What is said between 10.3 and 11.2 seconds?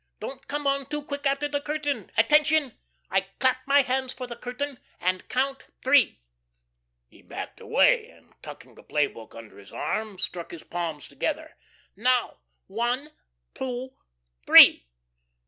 his palms